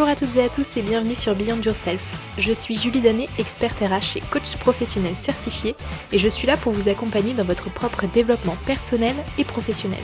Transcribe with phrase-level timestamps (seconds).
[0.00, 2.16] Bonjour à toutes et à tous et bienvenue sur Beyond Yourself.
[2.38, 5.76] Je suis Julie Danet, experte RH et coach professionnel certifié
[6.10, 10.02] et je suis là pour vous accompagner dans votre propre développement personnel et professionnel.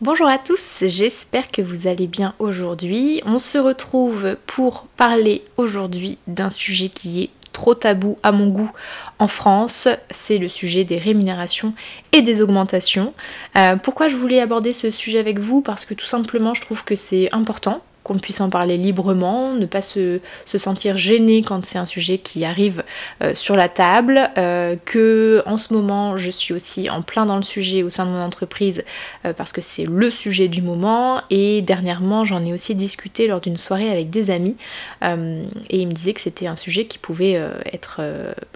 [0.00, 3.20] Bonjour à tous, j'espère que vous allez bien aujourd'hui.
[3.26, 8.72] On se retrouve pour parler aujourd'hui d'un sujet qui est trop tabou à mon goût
[9.18, 11.74] en France, c'est le sujet des rémunérations
[12.12, 13.12] et des augmentations.
[13.58, 15.60] Euh, pourquoi je voulais aborder ce sujet avec vous?
[15.60, 19.66] Parce que tout simplement je trouve que c'est important qu'on puisse en parler librement, ne
[19.66, 22.84] pas se, sentir gêné quand c'est un sujet qui arrive
[23.22, 27.36] euh, sur la table, euh, que en ce moment je suis aussi en plein dans
[27.36, 28.84] le sujet au sein de mon entreprise
[29.24, 33.40] euh, parce que c'est le sujet du moment et dernièrement j'en ai aussi discuté lors
[33.40, 34.56] d'une soirée avec des amis
[35.02, 37.40] et ils me disaient que c'était un sujet qui pouvait
[37.72, 38.00] être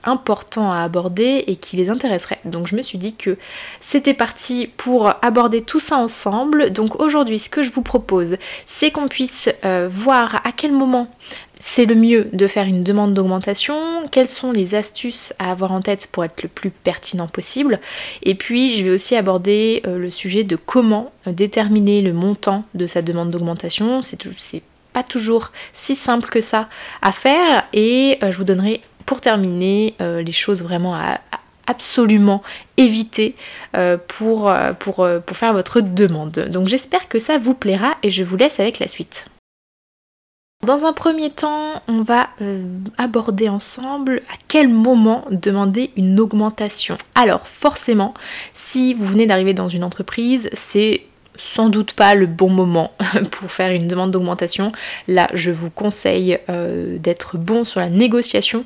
[0.05, 2.39] important à aborder et qui les intéresserait.
[2.45, 3.37] Donc je me suis dit que
[3.81, 6.71] c'était parti pour aborder tout ça ensemble.
[6.71, 11.09] Donc aujourd'hui ce que je vous propose c'est qu'on puisse euh, voir à quel moment
[11.59, 13.77] c'est le mieux de faire une demande d'augmentation,
[14.11, 17.81] quelles sont les astuces à avoir en tête pour être le plus pertinent possible,
[18.23, 22.65] et puis je vais aussi aborder euh, le sujet de comment euh, déterminer le montant
[22.75, 26.69] de sa demande d'augmentation, c'est pas toujours si simple que ça
[27.03, 31.21] à faire, et je vous donnerai pour terminer les choses vraiment à,
[31.67, 32.43] absolument
[32.77, 33.35] éviter
[34.09, 36.47] pour, pour, pour faire votre demande.
[36.51, 39.27] Donc j'espère que ça vous plaira et je vous laisse avec la suite.
[40.65, 42.65] Dans un premier temps, on va euh,
[42.99, 46.97] aborder ensemble à quel moment demander une augmentation.
[47.15, 48.15] Alors forcément,
[48.53, 51.03] si vous venez d'arriver dans une entreprise, c'est
[51.39, 52.93] sans doute pas le bon moment
[53.31, 54.73] pour faire une demande d'augmentation.
[55.09, 58.65] Là, je vous conseille euh, d'être bon sur la négociation.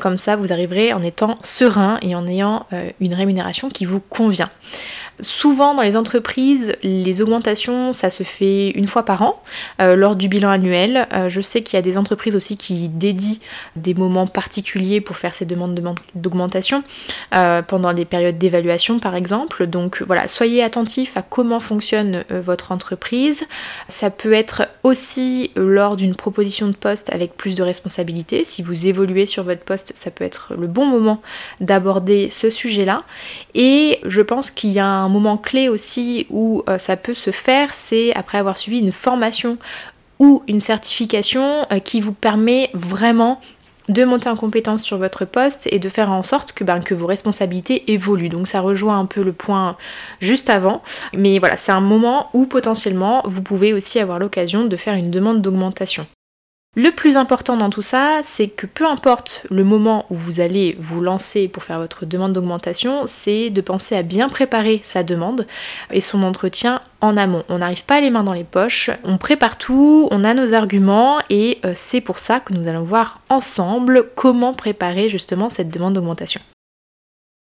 [0.00, 4.00] Comme ça, vous arriverez en étant serein et en ayant euh, une rémunération qui vous
[4.00, 4.50] convient.
[5.22, 9.40] Souvent dans les entreprises, les augmentations, ça se fait une fois par an
[9.80, 11.06] euh, lors du bilan annuel.
[11.12, 13.36] Euh, je sais qu'il y a des entreprises aussi qui dédient
[13.76, 15.80] des moments particuliers pour faire ces demandes
[16.16, 16.82] d'augmentation
[17.34, 19.66] euh, pendant les périodes d'évaluation par exemple.
[19.66, 23.46] Donc voilà, soyez attentifs à comment fonctionne votre entreprise.
[23.88, 28.44] Ça peut être aussi lors d'une proposition de poste avec plus de responsabilités.
[28.44, 31.20] Si vous évoluez sur votre poste, ça peut être le bon moment
[31.60, 33.02] d'aborder ce sujet-là.
[33.54, 37.30] Et je pense qu'il y a un moment clé aussi où euh, ça peut se
[37.30, 39.58] faire, c'est après avoir suivi une formation
[40.18, 43.40] ou une certification euh, qui vous permet vraiment
[43.88, 46.94] de monter en compétence sur votre poste et de faire en sorte que, ben, que
[46.94, 48.28] vos responsabilités évoluent.
[48.28, 49.76] Donc ça rejoint un peu le point
[50.20, 50.82] juste avant.
[51.14, 55.10] Mais voilà, c'est un moment où potentiellement vous pouvez aussi avoir l'occasion de faire une
[55.10, 56.06] demande d'augmentation.
[56.74, 60.74] Le plus important dans tout ça, c'est que peu importe le moment où vous allez
[60.78, 65.46] vous lancer pour faire votre demande d'augmentation, c'est de penser à bien préparer sa demande
[65.90, 67.44] et son entretien en amont.
[67.50, 71.18] On n'arrive pas les mains dans les poches, on prépare tout, on a nos arguments
[71.28, 75.92] et euh, c'est pour ça que nous allons voir ensemble comment préparer justement cette demande
[75.92, 76.40] d'augmentation.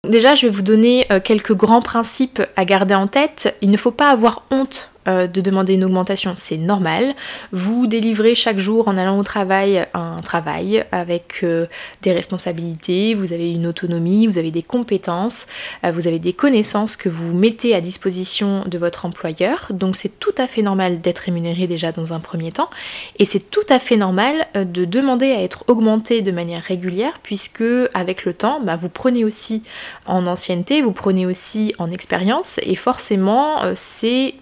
[0.09, 3.55] Déjà, je vais vous donner euh, quelques grands principes à garder en tête.
[3.61, 7.15] Il ne faut pas avoir honte euh, de demander une augmentation, c'est normal.
[7.51, 11.65] Vous délivrez chaque jour en allant au travail un travail avec euh,
[12.03, 15.47] des responsabilités, vous avez une autonomie, vous avez des compétences,
[15.83, 19.71] euh, vous avez des connaissances que vous mettez à disposition de votre employeur.
[19.71, 22.69] Donc c'est tout à fait normal d'être rémunéré déjà dans un premier temps
[23.17, 27.63] et c'est tout à fait normal de demander à être augmenté de manière régulière puisque
[27.95, 29.63] avec le temps, bah, vous prenez aussi
[30.05, 34.35] en ancienneté, vous prenez aussi en expérience et forcément c'est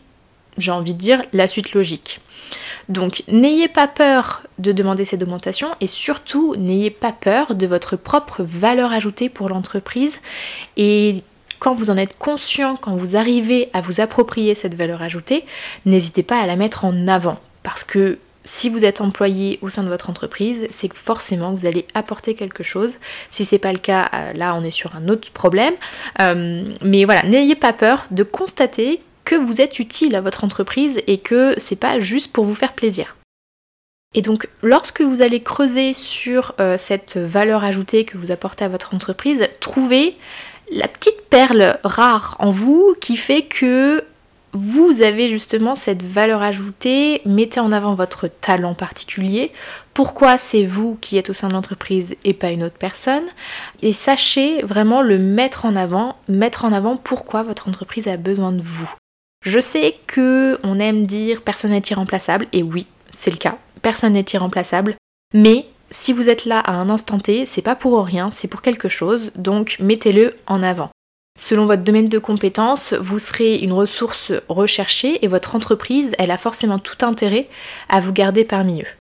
[0.59, 2.19] j'ai envie de dire, la suite logique.
[2.87, 7.95] Donc n'ayez pas peur de demander cette augmentation et surtout n'ayez pas peur de votre
[7.95, 10.19] propre valeur ajoutée pour l'entreprise
[10.75, 11.23] et
[11.59, 15.45] quand vous en êtes conscient, quand vous arrivez à vous approprier cette valeur ajoutée,
[15.85, 19.83] n'hésitez pas à la mettre en avant parce que si vous êtes employé au sein
[19.83, 22.97] de votre entreprise, c'est que forcément vous allez apporter quelque chose.
[23.29, 25.73] Si c'est pas le cas, euh, là on est sur un autre problème.
[26.19, 29.03] Euh, mais voilà, n'ayez pas peur de constater
[29.35, 33.15] vous êtes utile à votre entreprise et que c'est pas juste pour vous faire plaisir.
[34.15, 38.69] Et donc, lorsque vous allez creuser sur euh, cette valeur ajoutée que vous apportez à
[38.69, 40.15] votre entreprise, trouvez
[40.71, 44.03] la petite perle rare en vous qui fait que
[44.53, 49.51] vous avez justement cette valeur ajoutée, mettez en avant votre talent particulier,
[49.93, 53.25] pourquoi c'est vous qui êtes au sein de l'entreprise et pas une autre personne,
[53.83, 58.51] et sachez vraiment le mettre en avant, mettre en avant pourquoi votre entreprise a besoin
[58.51, 58.91] de vous.
[59.41, 62.87] Je sais que on aime dire personne n'est irremplaçable, et oui,
[63.17, 64.95] c'est le cas, personne n'est irremplaçable,
[65.33, 68.61] mais si vous êtes là à un instant T, c'est pas pour rien, c'est pour
[68.61, 70.89] quelque chose, donc mettez-le en avant.
[71.39, 76.37] Selon votre domaine de compétences, vous serez une ressource recherchée et votre entreprise, elle a
[76.37, 77.47] forcément tout intérêt
[77.87, 78.98] à vous garder parmi eux.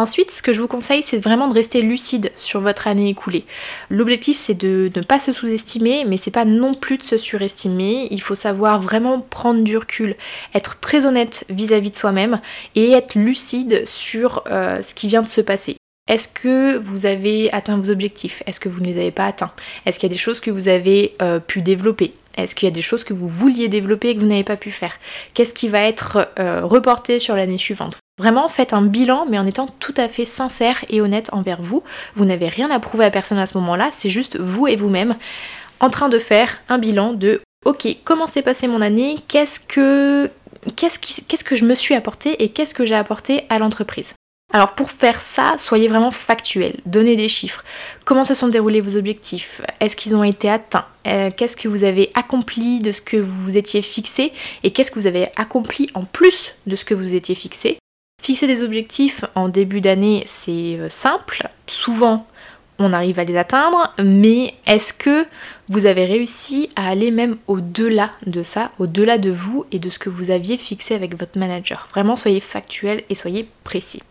[0.00, 3.44] Ensuite, ce que je vous conseille, c'est vraiment de rester lucide sur votre année écoulée.
[3.90, 8.08] L'objectif, c'est de ne pas se sous-estimer, mais c'est pas non plus de se surestimer.
[8.10, 10.16] Il faut savoir vraiment prendre du recul,
[10.54, 12.40] être très honnête vis-à-vis de soi-même
[12.76, 15.76] et être lucide sur euh, ce qui vient de se passer.
[16.08, 18.42] Est-ce que vous avez atteint vos objectifs?
[18.46, 19.52] Est-ce que vous ne les avez pas atteints?
[19.84, 22.14] Est-ce qu'il y a des choses que vous avez euh, pu développer?
[22.38, 24.56] Est-ce qu'il y a des choses que vous vouliez développer et que vous n'avez pas
[24.56, 24.94] pu faire?
[25.34, 27.99] Qu'est-ce qui va être euh, reporté sur l'année suivante?
[28.20, 31.82] Vraiment, faites un bilan, mais en étant tout à fait sincère et honnête envers vous.
[32.14, 35.16] Vous n'avez rien à prouver à personne à ce moment-là, c'est juste vous et vous-même
[35.80, 40.30] en train de faire un bilan de ok, comment s'est passée mon année Qu'est-ce que
[40.76, 44.12] qu'est-ce que je me suis apporté et qu'est-ce que j'ai apporté à l'entreprise
[44.52, 47.62] alors pour faire ça, soyez vraiment factuel, donnez des chiffres.
[48.04, 49.62] Comment se sont déroulés vos objectifs?
[49.78, 50.86] Est-ce qu'ils ont été atteints?
[51.06, 54.32] Euh, Qu'est-ce que vous avez accompli de ce que vous étiez fixé
[54.64, 57.78] Et qu'est-ce que vous avez accompli en plus de ce que vous étiez fixé?
[58.22, 61.48] Fixer des objectifs en début d'année, c'est euh, simple.
[61.66, 62.26] Souvent,
[62.78, 65.24] on arrive à les atteindre, mais est-ce que
[65.68, 69.98] vous avez réussi à aller même au-delà de ça, au-delà de vous et de ce
[69.98, 71.88] que vous aviez fixé avec votre manager?
[71.92, 74.02] Vraiment, soyez factuel et soyez précis.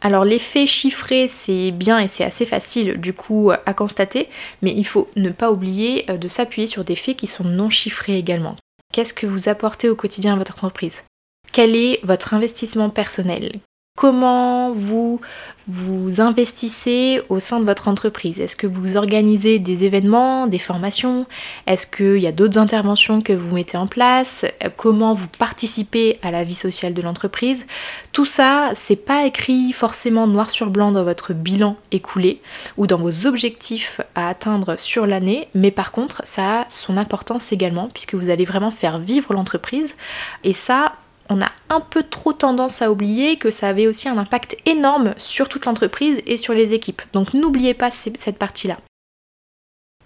[0.00, 4.28] Alors l'effet chiffré c'est bien et c'est assez facile du coup à constater,
[4.60, 7.70] mais il faut ne pas oublier euh, de s'appuyer sur des faits qui sont non
[7.70, 8.56] chiffrés également.
[8.92, 11.04] Qu'est-ce que vous apportez au quotidien à votre entreprise?
[11.52, 13.60] Quel est votre investissement personnel?
[13.94, 15.20] Comment vous
[15.68, 18.40] vous investissez au sein de votre entreprise?
[18.40, 21.26] Est-ce que vous organisez des événements, des formations?
[21.66, 24.46] Est-ce qu'il y a d'autres interventions que vous mettez en place?
[24.78, 27.66] Comment vous participez à la vie sociale de l'entreprise?
[28.12, 32.40] Tout ça, c'est pas écrit forcément noir sur blanc dans votre bilan écoulé
[32.78, 37.52] ou dans vos objectifs à atteindre sur l'année, mais par contre, ça a son importance
[37.52, 39.96] également puisque vous allez vraiment faire vivre l'entreprise.
[40.44, 40.94] Et ça,
[41.32, 45.14] on a un peu trop tendance à oublier que ça avait aussi un impact énorme
[45.16, 47.02] sur toute l'entreprise et sur les équipes.
[47.12, 48.78] Donc n'oubliez pas cette partie-là.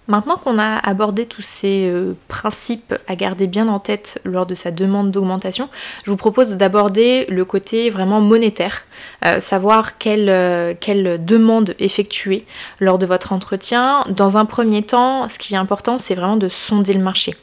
[0.09, 4.55] Maintenant qu'on a abordé tous ces euh, principes à garder bien en tête lors de
[4.55, 5.69] sa demande d'augmentation,
[6.05, 8.83] je vous propose d'aborder le côté vraiment monétaire,
[9.25, 12.45] euh, savoir quelle, euh, quelle, demande effectuer
[12.79, 14.05] lors de votre entretien.
[14.09, 17.35] Dans un premier temps, ce qui est important, c'est vraiment de sonder le marché.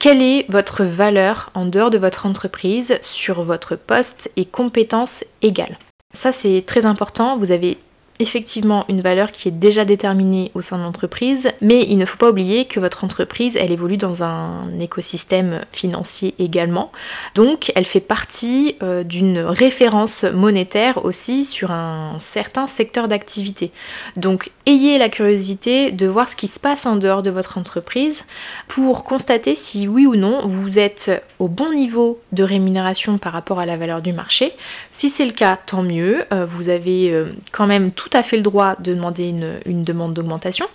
[0.00, 5.78] Quelle est votre valeur en dehors de votre entreprise sur votre poste et compétences égales?
[6.14, 7.76] Ça c'est très important, vous avez
[8.18, 12.16] effectivement une valeur qui est déjà déterminée au sein de l'entreprise, mais il ne faut
[12.16, 16.90] pas oublier que votre entreprise, elle évolue dans un écosystème financier également.
[17.34, 23.70] Donc, elle fait partie euh, d'une référence monétaire aussi sur un certain secteur d'activité.
[24.16, 28.24] Donc, ayez la curiosité de voir ce qui se passe en dehors de votre entreprise
[28.66, 33.60] pour constater si oui ou non vous êtes au bon niveau de rémunération par rapport
[33.60, 34.52] à la valeur du marché.
[34.90, 36.24] Si c'est le cas, tant mieux.
[36.32, 40.14] Euh, vous avez euh, quand même tout à fait le droit de demander une, demande
[40.14, 40.66] d'augmentation.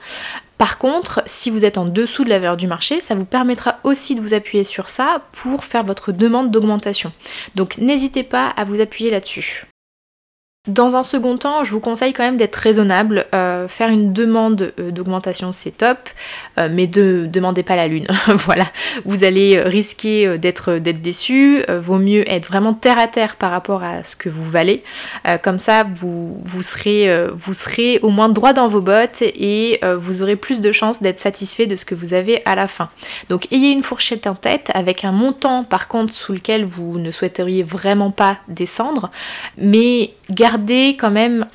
[0.58, 3.80] Par contre, si vous êtes en dessous de la valeur du marché, ça vous permettra
[3.84, 7.12] aussi de vous appuyer sur ça pour faire votre demande d'augmentation.
[7.56, 9.66] Donc n'hésitez pas à vous appuyer là-dessus.
[10.70, 13.26] Dans un second temps, je vous conseille quand même d'être raisonnable.
[13.36, 16.10] Euh, faire une demande euh, d'augmentation, c'est top,
[16.58, 18.08] euh, mais ne demandez pas la lune.
[18.28, 18.68] voilà,
[19.04, 21.66] vous allez risquer d'être déçu.
[21.68, 24.84] vaut mieux être vraiment terre à terre par rapport à ce que vous valez.
[25.42, 30.38] comme ça, vous, serez, vous serez au moins droit dans vos bottes et vous aurez
[30.38, 32.90] plus de chances d'être satisfait de ce que vous avez à la fin.
[33.28, 37.12] Donc, ayez une fourchette en tête avec un montant, par contre, sous lequel vous ne
[37.12, 39.12] souhaiteriez vraiment pas descendre,
[39.58, 41.48] mais gardez gardez quand même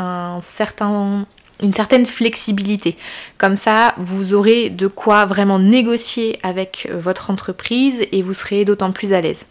[1.62, 2.96] une certaine flexibilité.
[3.36, 8.64] Comme ça, vous aurez de quoi vraiment négocier avec euh, votre entreprise et vous serez
[8.64, 9.46] d'autant plus à l'aise.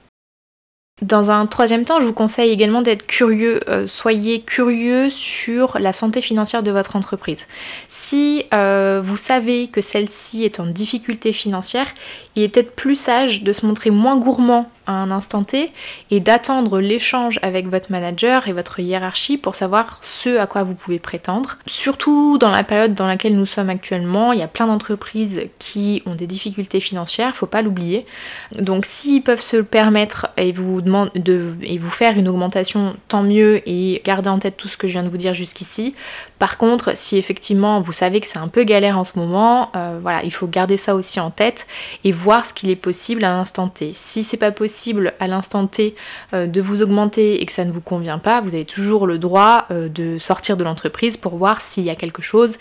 [1.02, 3.60] Dans un troisième temps, je vous conseille également d'être curieux.
[3.70, 7.46] Euh, soyez curieux sur la santé financière de votre entreprise.
[7.88, 11.88] Si euh, vous savez que celle-ci est en difficulté financière,
[12.36, 15.72] il est peut-être plus sage de se montrer moins gourmand un instant T
[16.12, 20.76] et d'attendre l'échange avec votre manager et votre hiérarchie pour savoir ce à quoi vous
[20.76, 21.58] pouvez prétendre.
[21.66, 26.02] Surtout dans la période dans laquelle nous sommes actuellement, il y a plein d'entreprises qui
[26.06, 28.06] ont des difficultés financières, faut pas l'oublier.
[28.58, 32.96] Donc s'ils peuvent se le permettre et vous demandent de et vous faire une augmentation,
[33.08, 35.94] tant mieux et gardez en tête tout ce que je viens de vous dire jusqu'ici.
[36.40, 40.00] Par contre, si effectivement vous savez que c'est un peu galère en ce moment, euh,
[40.02, 41.68] voilà, il faut garder ça aussi en tête
[42.04, 43.92] et voir ce qu'il est possible à l'instant T.
[43.94, 44.77] Si c'est pas possible
[45.20, 45.96] à l'instant T
[46.34, 49.18] euh, de vous augmenter et que ça ne vous convient pas, vous avez toujours le
[49.18, 52.58] droit euh, de sortir de l'entreprise pour voir s'il y a quelque chose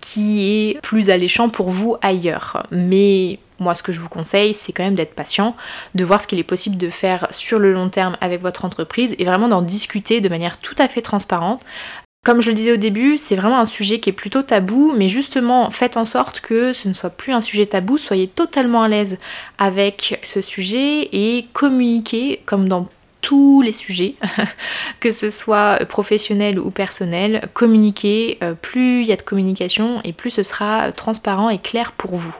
[0.00, 2.66] qui est plus alléchant pour vous ailleurs.
[2.70, 5.54] Mais moi, ce que je vous conseille, c'est quand même d'être patient,
[5.94, 9.14] de voir ce qu'il est possible de faire sur le long terme avec votre entreprise
[9.18, 11.62] et vraiment d'en discuter de manière tout à fait transparente.
[12.22, 15.08] Comme je le disais au début, c'est vraiment un sujet qui est plutôt tabou, mais
[15.08, 18.88] justement, faites en sorte que ce ne soit plus un sujet tabou, soyez totalement à
[18.88, 19.18] l'aise
[19.56, 22.88] avec ce sujet et communiquez comme dans
[23.22, 24.16] tous les sujets,
[25.00, 30.12] que ce soit professionnel ou personnel, communiquez, euh, plus il y a de communication et
[30.12, 32.36] plus ce sera transparent et clair pour vous.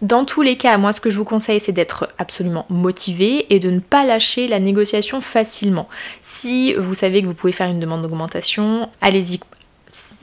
[0.00, 3.58] Dans tous les cas, moi ce que je vous conseille c'est d'être absolument motivé et
[3.58, 5.88] de ne pas lâcher la négociation facilement.
[6.22, 9.40] Si vous savez que vous pouvez faire une demande d'augmentation, allez-y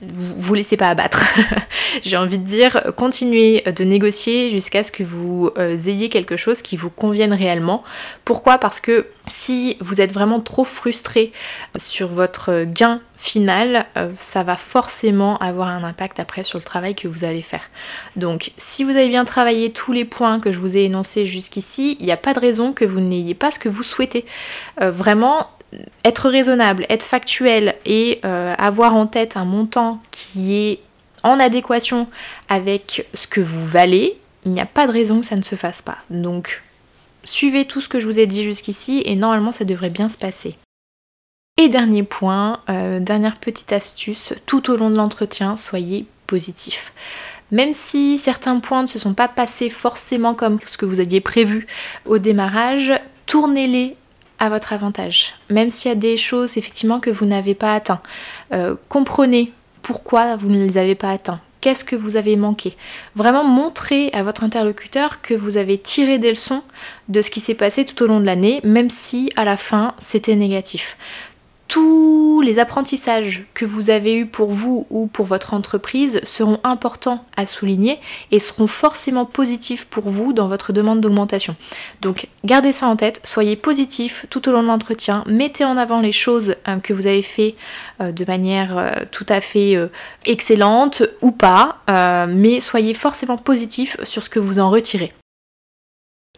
[0.01, 1.23] vous, laissez pas abattre.
[2.03, 6.61] J'ai envie de dire, continuez de négocier jusqu'à ce que vous euh, ayez quelque chose
[6.61, 7.83] qui vous convienne réellement.
[8.25, 8.57] Pourquoi?
[8.57, 11.31] Parce que si vous êtes vraiment trop frustré
[11.77, 16.93] sur votre gain final, euh, ça va forcément avoir un impact après sur le travail
[16.93, 17.63] que vous allez faire.
[18.15, 21.97] Donc si vous avez bien travaillé tous les points que je vous ai énoncés jusqu'ici,
[21.99, 24.25] il n'y a pas de raison que vous n'ayez pas ce que vous souhaitez.
[24.81, 25.49] Euh, vraiment,
[26.03, 30.79] être raisonnable, être factuel et euh, avoir en tête un montant qui est
[31.23, 32.07] en adéquation
[32.49, 35.55] avec ce que vous valez, il n'y a pas de raison que ça ne se
[35.55, 35.97] fasse pas.
[36.09, 36.63] Donc
[37.23, 40.17] suivez tout ce que je vous ai dit jusqu'ici et normalement ça devrait bien se
[40.17, 40.55] passer.
[41.57, 46.91] Et dernier point, euh, dernière petite astuce, tout au long de l'entretien, soyez positif.
[47.51, 51.21] Même si certains points ne se sont pas passés forcément comme ce que vous aviez
[51.21, 51.65] prévu
[52.05, 52.91] au démarrage,
[53.25, 53.95] tournez-les
[54.39, 55.35] à votre avantage.
[55.49, 58.01] Même s'il y a des choses effectivement que vous n'avez pas atteint.
[58.53, 59.51] Euh, comprenez
[59.81, 61.39] pourquoi vous ne les avez pas atteints.
[61.61, 62.75] Qu'est-ce que vous avez manqué?
[63.15, 66.61] Vraiment montrez à votre interlocuteur que vous avez tiré des leçons
[67.09, 69.95] de ce qui s'est passé tout au long de l'année, même si à la fin
[69.99, 70.95] c'était négatif
[71.67, 77.25] tous les apprentissages que vous avez eus pour vous ou pour votre entreprise seront importants
[77.37, 77.99] à souligner
[78.31, 81.55] et seront forcément positifs pour vous dans votre demande d'augmentation.
[82.01, 86.01] Donc gardez ça en tête, soyez positif tout au long de l'entretien, mettez en avant
[86.01, 87.55] les choses euh, que vous avez fait
[88.01, 89.75] euh, de manière euh, tout à fait
[90.25, 91.77] excellente ou pas,
[92.27, 95.13] mais soyez forcément positif sur ce que vous en retirez.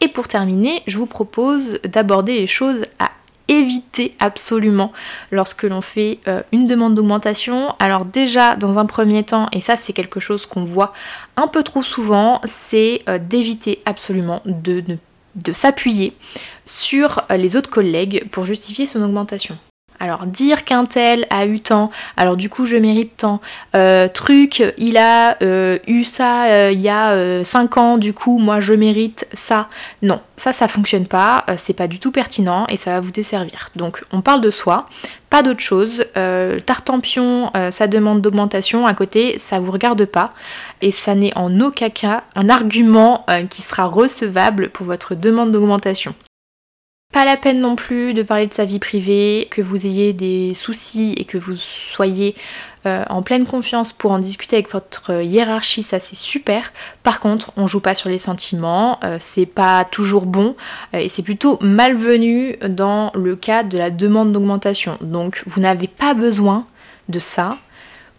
[0.02, 3.10] Et pour terminer, je vous propose d'aborder les choses à
[3.48, 4.92] éviter absolument
[5.32, 7.76] lorsque l'on fait euh, une demande d'augmentation.
[7.80, 10.94] Alors déjà, dans un premier temps, et ça c'est quelque chose qu'on voit
[11.36, 14.84] un peu trop souvent, c'est euh, d'éviter absolument de,
[15.54, 16.14] s'appuyer
[16.66, 19.58] sur euh, les autres collègues pour justifier son augmentation.
[20.00, 23.42] Alors dire qu'un tel a eu tant, alors du coup je mérite tant.
[23.76, 28.38] Euh, truc, il a euh, eu ça euh, il y a 5 ans, du coup
[28.38, 29.68] moi je mérite ça.
[30.04, 33.70] Non, ça ça fonctionne pas, c'est pas du tout pertinent et ça va vous desservir.
[33.76, 34.88] Donc on parle de soi,
[35.32, 36.06] pas d'autre chose.
[36.66, 40.32] Tartampion, sa demande d'augmentation à côté, ça vous regarde pas
[40.82, 46.14] et ça n'est en aucun cas un argument qui sera recevable pour votre demande d'augmentation.
[47.14, 50.54] Pas la peine non plus de parler de sa vie privée, que vous ayez des
[50.54, 52.36] soucis et que vous soyez
[52.86, 56.74] euh, en pleine confiance pour en discuter avec votre hiérarchie, ça c'est super.
[57.04, 60.56] Par contre, on joue pas sur les sentiments, euh, c'est pas toujours bon
[60.94, 64.98] euh, et c'est plutôt malvenu dans le cas de la demande d'augmentation.
[65.02, 66.68] Donc vous n'avez pas besoin
[67.10, 67.58] de ça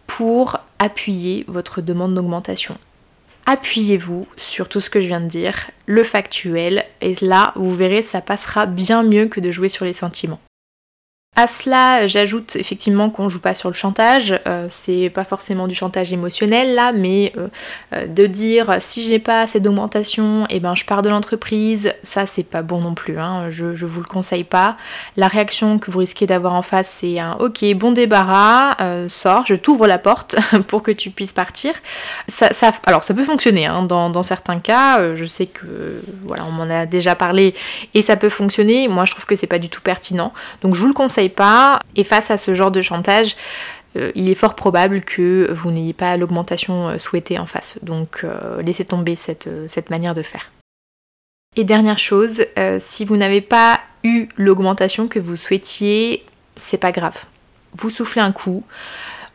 [0.06, 2.76] pour appuyer votre demande d'augmentation
[3.48, 8.02] appuyez-vous sur tout ce que je viens de dire, le factuel, et là, vous verrez,
[8.02, 10.40] ça passera bien mieux que de jouer sur les sentiments.
[11.38, 14.36] À cela, j'ajoute effectivement qu'on joue pas sur le chantage.
[14.48, 17.46] Euh, c'est pas forcément du chantage émotionnel là, mais euh,
[17.92, 21.92] euh, de dire si j'ai pas assez d'augmentation, et eh ben je pars de l'entreprise.
[22.02, 23.20] Ça c'est pas bon non plus.
[23.20, 24.76] Hein, je, je, vous le conseille pas.
[25.16, 28.74] La réaction que vous risquez d'avoir en face, c'est un ok bon débarras,
[29.06, 30.34] sors, je t'ouvre la porte
[30.66, 31.72] pour que tu puisses partir.
[32.26, 32.50] Ça,
[32.84, 35.14] alors ça peut fonctionner hein, dans, dans, certains cas.
[35.14, 37.54] je sais que voilà, on m'en a déjà parlé
[37.94, 38.88] et ça peut fonctionner.
[38.88, 40.32] Moi je trouve que c'est pas du tout pertinent.
[40.62, 41.80] Donc je vous le conseille pas.
[41.96, 43.34] Et face à ce genre de chantage,
[43.96, 47.78] euh, il est fort probable que vous n'ayez pas l'augmentation euh, souhaitée en face.
[47.82, 50.50] Donc euh, laissez tomber cette, cette, manière de faire.
[51.56, 52.44] Et dernière chose,
[52.78, 57.24] si vous n'avez pas eu l'augmentation que vous souhaitiez, c'est pas grave.
[57.72, 58.62] Vous soufflez un coup.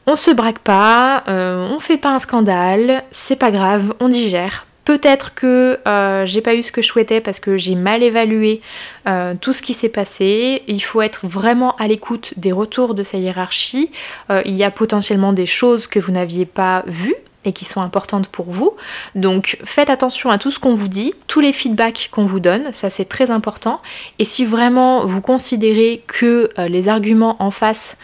[0.06, 4.68] On se braque pas, on fait pas un scandale, c'est pas grave, on digère.
[4.86, 8.62] Peut-être que euh, j'ai pas eu ce que je souhaitais parce que j'ai mal évalué
[9.08, 10.63] euh, tout ce qui s'est passé.
[10.68, 13.92] Il faut être vraiment à l'écoute des retours de sa hiérarchie.
[14.30, 17.82] Euh, il y a potentiellement des choses que vous n'aviez pas vues et qui sont
[17.82, 18.75] importantes pour vous.
[19.16, 22.72] Donc faites attention à tout ce qu'on vous dit, tous les feedbacks qu'on vous donne,
[22.74, 23.82] ça c'est très important.
[24.20, 27.98] Et si vraiment vous considérez que les arguments en face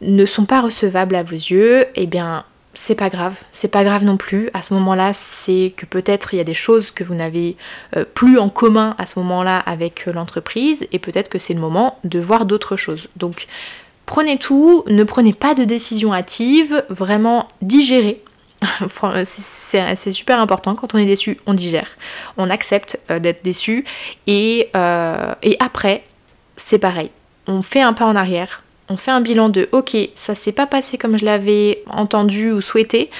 [0.00, 2.44] ne sont pas recevables à vos yeux, eh bien
[2.80, 4.50] c'est pas grave, c'est pas grave non plus.
[4.54, 7.56] À ce moment-là, c'est que peut-être il y a des choses que vous n'avez
[7.96, 11.60] euh, plus en commun à ce moment-là avec euh, l'entreprise et peut-être que c'est le
[11.60, 13.08] moment de voir d'autres choses.
[13.16, 13.48] Donc
[14.06, 18.22] prenez tout, ne prenez pas de décision hâtive, vraiment digérez.
[19.24, 21.88] c'est super important, quand on est déçu, on digère,
[22.36, 23.84] on accepte euh, d'être déçu.
[24.28, 24.70] Et,
[25.42, 26.04] et après,
[26.56, 27.10] c'est pareil,
[27.48, 30.66] on fait un pas en arrière, on fait un bilan de ok, ça s'est pas
[30.66, 33.10] passé comme je l'avais entendu ou souhaité.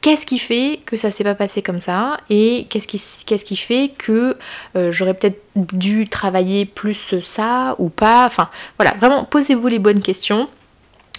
[0.00, 3.56] Qu'est-ce qui fait que ça s'est pas passé comme ça et qu'est-ce qui, qu'est-ce qui
[3.56, 4.36] fait que
[4.76, 8.24] euh, j'aurais peut-être dû travailler plus ça ou pas?
[8.26, 8.48] Enfin
[8.78, 10.48] voilà, vraiment posez-vous les bonnes questions.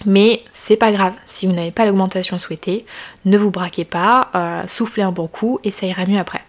[0.06, 2.86] Mais c'est pas grave, si vous n'avez pas l'augmentation souhaitée,
[3.26, 6.40] ne vous braquez pas, euh, soufflez un bon coup et ça ira mieux après.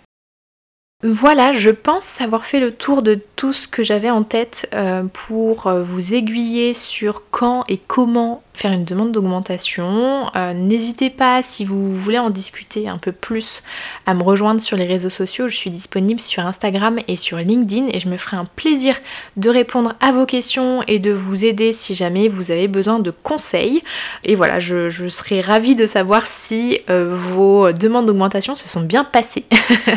[1.03, 5.03] Voilà, je pense avoir fait le tour de tout ce que j'avais en tête euh,
[5.11, 10.29] pour euh, vous aiguiller sur quand et comment faire une demande d'augmentation.
[10.35, 13.63] Euh, n'hésitez pas, si vous voulez en discuter un peu plus,
[14.05, 15.47] à me rejoindre sur les réseaux sociaux.
[15.47, 18.95] Je suis disponible sur Instagram et sur LinkedIn et je me ferai un plaisir
[19.37, 23.11] de répondre à vos questions et de vous aider si jamais vous avez besoin de
[23.11, 23.81] conseils.
[24.23, 29.03] Et voilà, je, je serai ravie de savoir si vos demandes d'augmentation se sont bien
[29.03, 29.45] passées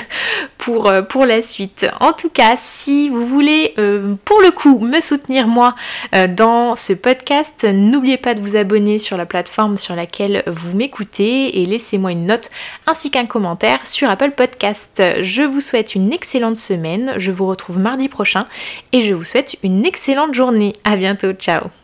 [0.58, 1.86] pour euh, pour la suite.
[2.00, 5.74] En tout cas, si vous voulez euh, pour le coup me soutenir moi
[6.14, 10.76] euh, dans ce podcast, n'oubliez pas de vous abonner sur la plateforme sur laquelle vous
[10.76, 12.50] m'écoutez et laissez-moi une note
[12.86, 15.02] ainsi qu'un commentaire sur Apple Podcast.
[15.20, 18.46] Je vous souhaite une excellente semaine, je vous retrouve mardi prochain
[18.92, 20.72] et je vous souhaite une excellente journée.
[20.84, 21.83] À bientôt, ciao